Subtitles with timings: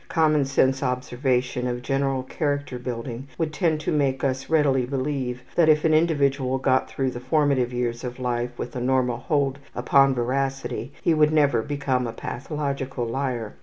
[0.09, 5.69] Common sense observation of general character building would tend to make us readily believe that
[5.69, 10.15] if an individual got through the formative years of life with a normal hold upon
[10.15, 13.53] veracity he would never become a pathological liar.